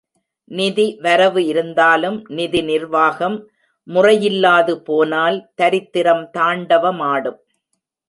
[0.51, 3.37] நிதி வரவு இருந்தாலும் நிதி நிர்வாகம்
[3.87, 7.39] முறையில்லாதுபோனால் தரித்திரம் தாண்டவமாடும்.